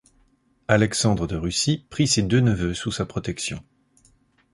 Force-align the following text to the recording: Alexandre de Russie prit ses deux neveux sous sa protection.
Alexandre 0.67 1.27
de 1.27 1.35
Russie 1.35 1.85
prit 1.91 2.07
ses 2.07 2.23
deux 2.23 2.39
neveux 2.39 2.73
sous 2.73 2.91
sa 2.91 3.05
protection. 3.05 3.63